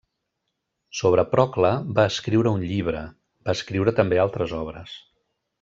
[0.99, 3.05] Sobre Procle va escriure un llibre;
[3.51, 4.99] va escriure també altres obres.